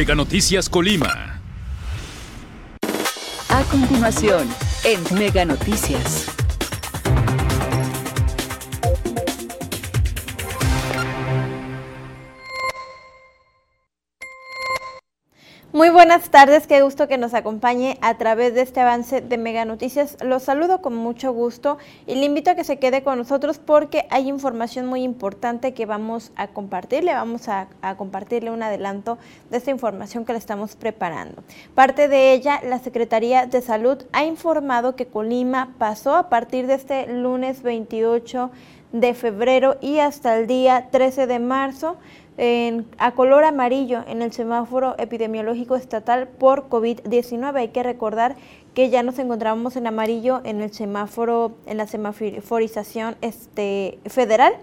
[0.00, 1.42] Mega Noticias Colima.
[3.50, 4.48] A continuación,
[4.82, 6.39] en Mega Noticias.
[15.80, 19.64] Muy buenas tardes, qué gusto que nos acompañe a través de este avance de Mega
[19.64, 20.18] Noticias.
[20.22, 24.04] Los saludo con mucho gusto y le invito a que se quede con nosotros porque
[24.10, 27.14] hay información muy importante que vamos a compartirle.
[27.14, 29.16] Vamos a, a compartirle un adelanto
[29.48, 31.42] de esta información que le estamos preparando.
[31.74, 36.74] Parte de ella, la Secretaría de Salud ha informado que Colima pasó a partir de
[36.74, 38.50] este lunes 28
[38.92, 41.96] de febrero y hasta el día 13 de marzo
[42.96, 47.54] a color amarillo en el semáforo epidemiológico estatal por COVID-19.
[47.56, 48.36] Hay que recordar
[48.72, 54.54] que ya nos encontrábamos en amarillo en el semáforo, en la semaforización este, federal.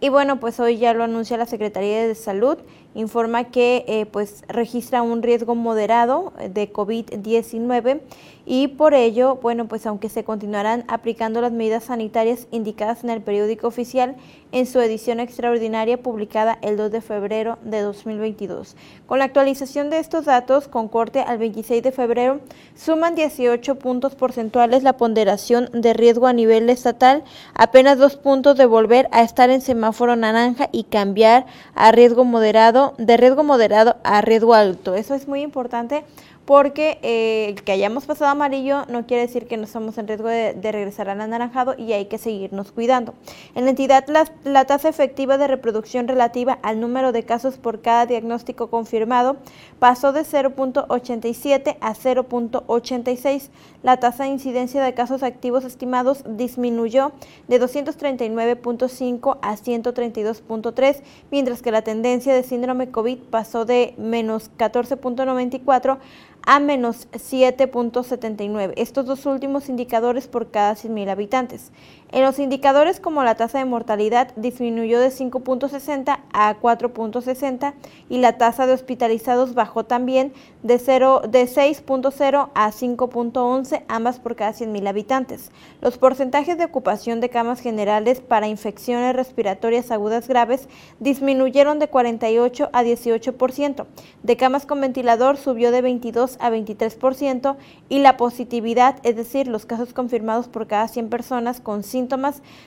[0.00, 2.58] Y bueno, pues hoy ya lo anuncia la Secretaría de Salud
[2.94, 8.00] informa que eh, pues registra un riesgo moderado de COVID-19
[8.44, 13.22] y por ello, bueno, pues aunque se continuarán aplicando las medidas sanitarias indicadas en el
[13.22, 14.16] periódico oficial
[14.50, 18.76] en su edición extraordinaria publicada el 2 de febrero de 2022.
[19.06, 22.40] Con la actualización de estos datos, con corte al 26 de febrero,
[22.74, 28.66] suman 18 puntos porcentuales la ponderación de riesgo a nivel estatal, apenas dos puntos de
[28.66, 34.20] volver a estar en semáforo naranja y cambiar a riesgo moderado de riesgo moderado a
[34.20, 34.94] riesgo alto.
[34.94, 36.04] Eso es muy importante
[36.44, 40.72] porque eh, que hayamos pasado amarillo no quiere decir que no estamos en riesgo de,
[40.72, 43.14] regresar al anaranjado y hay que seguirnos cuidando.
[43.54, 48.06] En la entidad, la, tasa efectiva de reproducción relativa al número de casos por cada
[48.06, 49.36] diagnóstico confirmado
[49.78, 53.50] pasó de 0.87 a 0.86.
[53.82, 57.12] La tasa de incidencia de casos activos estimados disminuyó
[57.48, 65.98] de 239.5 a 132.3, mientras que la tendencia de síndrome COVID pasó de menos 14.94
[66.44, 68.72] a menos 7.79.
[68.76, 71.72] Estos dos últimos indicadores por cada 100.000 habitantes.
[72.12, 77.72] En los indicadores como la tasa de mortalidad disminuyó de 5.60 a 4.60
[78.10, 84.36] y la tasa de hospitalizados bajó también de, 0, de 6.0 a 5.11, ambas por
[84.36, 85.52] cada 100.000 habitantes.
[85.80, 90.68] Los porcentajes de ocupación de camas generales para infecciones respiratorias agudas graves
[91.00, 93.86] disminuyeron de 48 a 18%.
[94.22, 97.56] De camas con ventilador subió de 22 a 23%
[97.88, 102.01] y la positividad, es decir, los casos confirmados por cada 100 personas con síntomas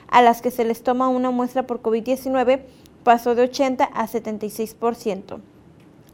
[0.08, 2.62] a las que se les toma una muestra por COVID-19
[3.04, 5.40] pasó de 80 a 76%.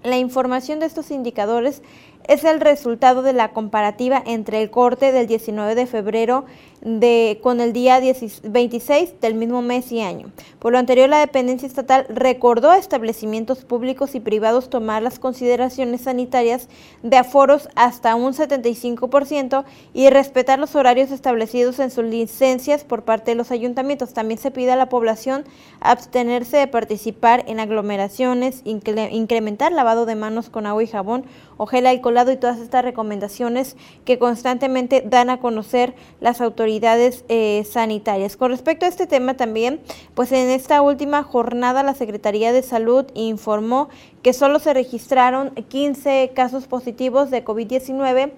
[0.03, 1.81] La información de estos indicadores
[2.29, 6.45] es el resultado de la comparativa entre el corte del 19 de febrero
[6.81, 8.01] de, con el día
[8.43, 10.33] 26 del mismo mes y año.
[10.59, 16.03] Por lo anterior, la dependencia estatal recordó a establecimientos públicos y privados tomar las consideraciones
[16.03, 16.69] sanitarias
[17.03, 23.31] de aforos hasta un 75% y respetar los horarios establecidos en sus licencias por parte
[23.31, 24.13] de los ayuntamientos.
[24.13, 25.45] También se pide a la población
[25.81, 31.25] abstenerse de participar en aglomeraciones, incrementar lavado de manos con agua y jabón
[31.57, 38.37] o gel y todas estas recomendaciones que constantemente dan a conocer las autoridades eh, sanitarias.
[38.37, 39.81] Con respecto a este tema también,
[40.15, 43.89] pues en esta última jornada la Secretaría de Salud informó
[44.23, 48.33] que solo se registraron 15 casos positivos de COVID-19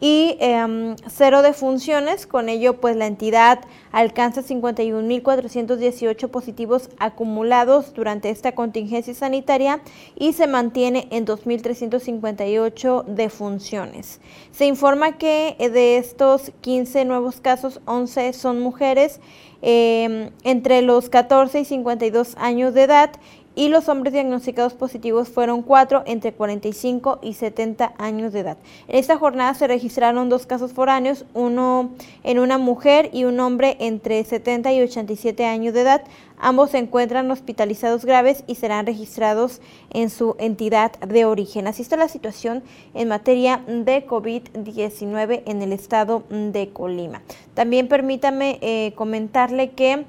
[0.00, 2.26] y eh, cero defunciones.
[2.26, 3.60] Con ello, pues la entidad
[3.92, 9.80] alcanza 51.418 positivos acumulados durante esta contingencia sanitaria
[10.16, 14.20] y se mantiene en 2.358 defunciones.
[14.52, 19.20] Se informa que de estos 15 nuevos casos, 11 son mujeres
[19.60, 23.10] eh, entre los 14 y 52 años de edad
[23.58, 28.56] y los hombres diagnosticados positivos fueron cuatro entre 45 y 70 años de edad.
[28.86, 31.90] En esta jornada se registraron dos casos foráneos, uno
[32.22, 36.04] en una mujer y un hombre entre 70 y 87 años de edad.
[36.38, 39.60] Ambos se encuentran hospitalizados graves y serán registrados
[39.90, 41.66] en su entidad de origen.
[41.66, 42.62] Así está la situación
[42.94, 47.22] en materia de COVID-19 en el estado de Colima.
[47.54, 50.04] También permítame eh, comentarle que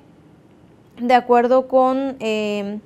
[1.02, 2.16] de acuerdo con...
[2.20, 2.80] Eh,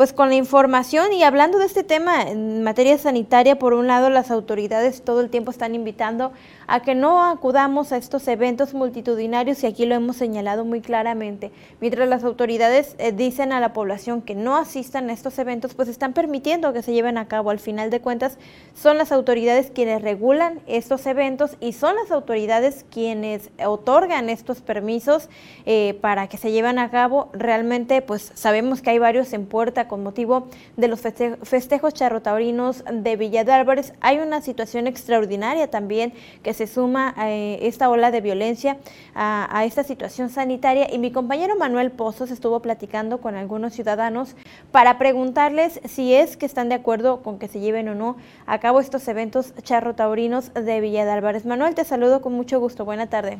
[0.00, 4.08] pues con la información y hablando de este tema en materia sanitaria, por un lado
[4.08, 6.32] las autoridades todo el tiempo están invitando
[6.70, 11.50] a que no acudamos a estos eventos multitudinarios y aquí lo hemos señalado muy claramente.
[11.80, 15.88] Mientras las autoridades eh, dicen a la población que no asistan a estos eventos, pues
[15.88, 17.50] están permitiendo que se lleven a cabo.
[17.50, 18.38] Al final de cuentas,
[18.72, 25.28] son las autoridades quienes regulan estos eventos y son las autoridades quienes otorgan estos permisos
[25.66, 27.30] eh, para que se lleven a cabo.
[27.32, 30.46] Realmente, pues sabemos que hay varios en puerta con motivo
[30.76, 33.92] de los festejos charrotaurinos de Villa de Álvarez.
[34.00, 36.12] Hay una situación extraordinaria también
[36.44, 38.78] que se suma a eh, esta ola de violencia,
[39.14, 44.34] a, esta situación sanitaria y mi compañero Manuel Pozos estuvo platicando con algunos ciudadanos
[44.72, 48.16] para preguntarles si es que están de acuerdo con que se lleven o no
[48.46, 51.44] a cabo estos eventos charrotaurinos de Villa de Álvarez.
[51.44, 52.84] Manuel, te saludo con mucho gusto.
[52.84, 53.38] Buena tarde.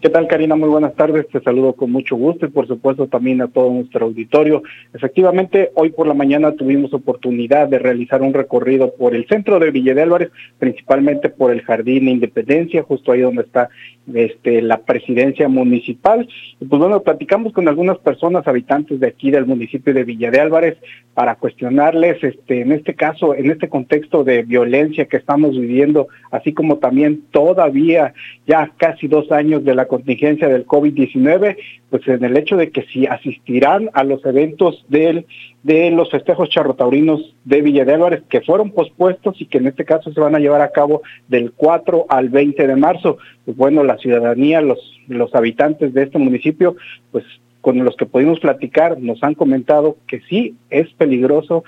[0.00, 0.56] ¿Qué tal, Karina?
[0.56, 1.28] Muy buenas tardes.
[1.28, 4.62] Te saludo con mucho gusto y, por supuesto, también a todo nuestro auditorio.
[4.94, 9.70] Efectivamente, hoy por la mañana tuvimos oportunidad de realizar un recorrido por el centro de
[9.70, 13.68] Villa de Álvarez, principalmente por el Jardín de Independencia, justo ahí donde está
[14.14, 16.26] este, la presidencia municipal.
[16.58, 20.40] Y pues bueno, platicamos con algunas personas habitantes de aquí del municipio de Villa de
[20.40, 20.78] Álvarez
[21.12, 26.54] para cuestionarles, este, en este caso, en este contexto de violencia que estamos viviendo, así
[26.54, 28.14] como también todavía
[28.46, 31.56] ya casi dos años de la contingencia del COVID-19,
[31.90, 35.26] pues en el hecho de que si asistirán a los eventos del,
[35.64, 39.84] de los festejos charrotaurinos de Villa de Álvarez, que fueron pospuestos y que en este
[39.84, 43.18] caso se van a llevar a cabo del 4 al 20 de marzo.
[43.44, 44.78] Pues bueno, la ciudadanía, los,
[45.08, 46.76] los habitantes de este municipio,
[47.10, 47.24] pues
[47.60, 51.64] con los que pudimos platicar, nos han comentado que sí es peligroso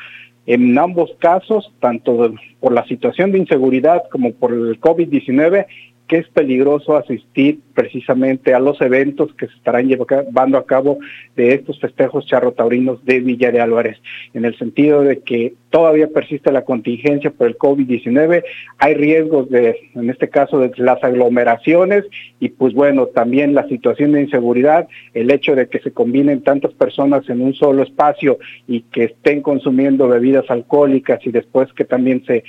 [0.47, 5.67] en ambos casos, tanto por la situación de inseguridad como por el COVID-19
[6.13, 10.99] que es peligroso asistir precisamente a los eventos que se estarán llevando a cabo
[11.37, 13.97] de estos festejos charrotaurinos de Villa de Álvarez,
[14.35, 18.45] en el sentido de que todavía persiste la contingencia por el COVID-19,
[18.79, 22.05] hay riesgos de, en este caso, de las aglomeraciones
[22.39, 26.75] y pues bueno, también la situación de inseguridad, el hecho de que se combinen tantas
[26.75, 28.39] personas en un solo espacio
[28.69, 32.45] y que estén consumiendo bebidas alcohólicas y después que también se,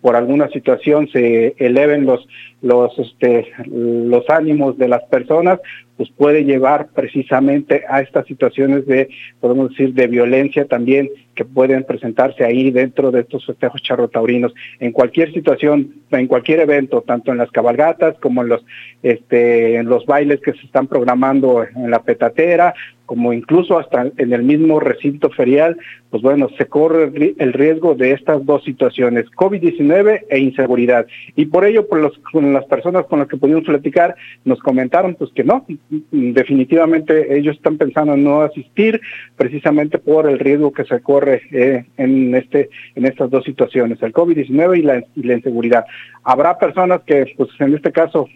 [0.00, 2.28] por alguna situación se eleven los,
[2.62, 5.58] los, este, los ánimos de las personas,
[5.98, 9.08] pues puede llevar precisamente a estas situaciones de,
[9.40, 14.54] podemos decir, de violencia también que pueden presentarse ahí dentro de estos festejos charrotaurinos.
[14.78, 18.64] En cualquier situación, en cualquier evento, tanto en las cabalgatas como en los,
[19.02, 22.74] este, en los bailes que se están programando en la petatera,
[23.08, 25.78] como incluso hasta en el mismo recinto ferial,
[26.10, 31.06] pues bueno, se corre el riesgo de estas dos situaciones, COVID-19 e inseguridad.
[31.34, 34.14] Y por ello, por con las personas con las que pudimos platicar,
[34.44, 35.64] nos comentaron pues que no,
[36.10, 39.00] definitivamente ellos están pensando en no asistir
[39.36, 44.12] precisamente por el riesgo que se corre eh, en, este, en estas dos situaciones, el
[44.12, 45.86] COVID-19 y la, y la inseguridad.
[46.24, 48.28] Habrá personas que, pues en este caso,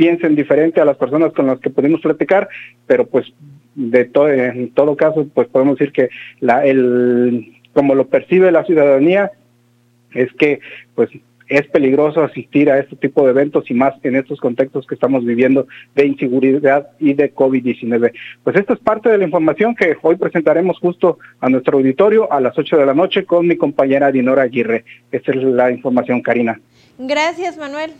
[0.00, 2.48] piensen diferente a las personas con las que pudimos platicar,
[2.86, 3.26] pero pues
[3.74, 8.64] de todo, en todo caso, pues podemos decir que la, el, como lo percibe la
[8.64, 9.32] ciudadanía,
[10.12, 10.60] es que
[10.94, 11.10] pues
[11.50, 15.24] es peligroso asistir a este tipo de eventos y más en estos contextos que estamos
[15.24, 18.12] viviendo de inseguridad y de COVID-19.
[18.44, 22.40] Pues esta es parte de la información que hoy presentaremos justo a nuestro auditorio a
[22.40, 24.84] las 8 de la noche con mi compañera Dinora Aguirre.
[25.10, 26.60] Esta es la información, Karina.
[26.98, 27.90] Gracias, Manuel.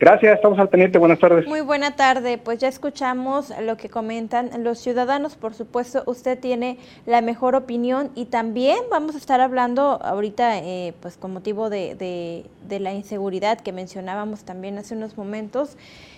[0.00, 0.98] Gracias, estamos al pendiente.
[0.98, 1.46] Buenas tardes.
[1.46, 2.36] Muy buena tarde.
[2.36, 5.36] Pues ya escuchamos lo que comentan los ciudadanos.
[5.36, 10.94] Por supuesto, usted tiene la mejor opinión y también vamos a estar hablando ahorita, eh,
[11.00, 15.76] pues con motivo de, de, de la inseguridad que mencionábamos también hace unos momentos.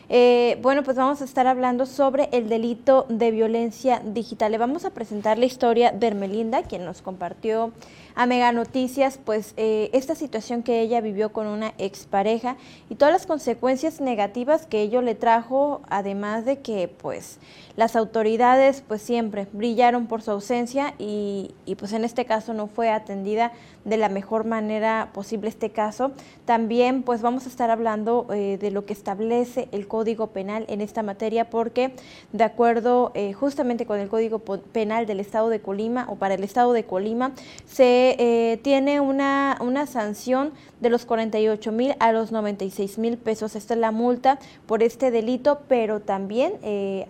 [0.08, 4.53] Eh, bueno, pues vamos a estar hablando sobre el delito de violencia digital.
[4.53, 7.72] Le vamos a presentar la historia de Hermelinda, quien nos compartió
[8.17, 12.56] a Mega Noticias, pues eh, esta situación que ella vivió con una expareja
[12.89, 17.39] y todas las consecuencias negativas que ello le trajo, además de que pues
[17.77, 22.69] las autoridades pues siempre brillaron por su ausencia y, y pues en este caso no
[22.69, 23.53] fue atendida
[23.85, 26.13] de la mejor manera posible este caso.
[26.46, 30.81] También pues vamos a estar hablando eh, de lo que establece el Código Penal en
[30.81, 31.93] esta materia porque
[32.32, 36.44] de acuerdo eh, justamente con el Código Penal del Estado de Colima o para el
[36.44, 37.32] Estado de Colima
[37.67, 43.56] se eh, tiene una, una sanción de los 48 mil a los 96 mil pesos.
[43.56, 46.55] Esta es la multa por este delito, pero también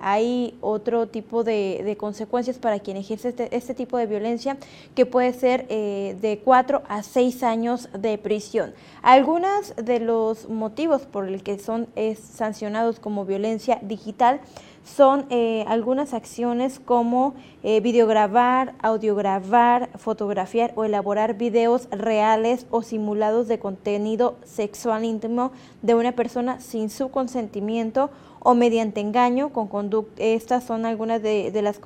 [0.00, 4.57] hay otro tipo de, consecuencias para quien ejerce este, este, tipo de violencia
[4.95, 8.73] que puede ser de cuatro a seis años de prisión.
[9.03, 14.41] Algunos de los motivos por el que son sancionados como violencia digital
[14.87, 23.49] son eh, algunas acciones como eh, videograbar, audiograbar, fotografiar o elaborar videos reales o simulados
[23.49, 25.50] de contenido sexual íntimo
[25.83, 30.23] de una persona sin su consentimiento o mediante engaño con conducta.
[30.23, 31.81] Estas son algunas de, de las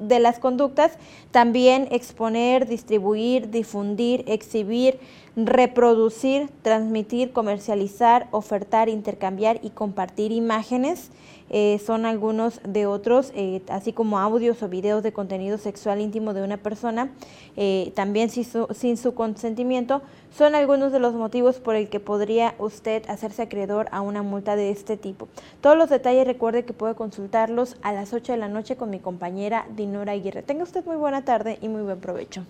[0.00, 0.92] de las conductas,
[1.30, 4.98] también exponer, distribuir, difundir, exhibir,
[5.36, 11.10] reproducir, transmitir, comercializar, ofertar, intercambiar y compartir imágenes
[11.52, 16.32] eh, son algunos de otros, eh, así como audios o videos de contenido sexual íntimo
[16.32, 17.10] de una persona,
[17.56, 20.00] eh, también sin su, sin su consentimiento,
[20.34, 24.56] son algunos de los motivos por el que podría usted hacerse acreedor a una multa
[24.56, 25.28] de este tipo.
[25.60, 28.98] Todos los detalles recuerde que puede consultarlos a las 8 de la noche con mi
[28.98, 30.42] compañera Dinora Aguirre.
[30.42, 32.46] Tenga usted muy buena tarde y muy buen provecho.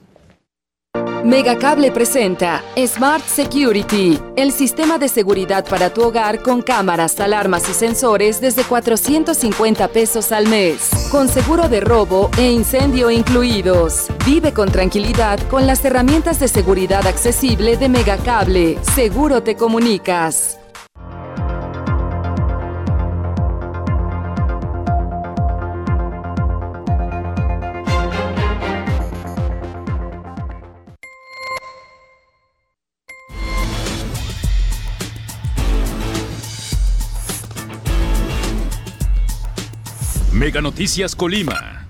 [1.25, 7.75] Megacable presenta Smart Security, el sistema de seguridad para tu hogar con cámaras, alarmas y
[7.75, 14.09] sensores desde 450 pesos al mes, con seguro de robo e incendio incluidos.
[14.27, 18.79] Vive con tranquilidad con las herramientas de seguridad accesible de Megacable.
[18.83, 20.59] Seguro te comunicas.
[40.61, 41.82] Noticias Colima.